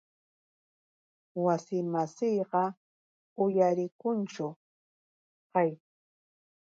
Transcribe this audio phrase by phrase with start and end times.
[1.43, 2.63] Wasimasiyqa
[3.43, 4.47] uyarikunchu
[5.53, 5.71] qay.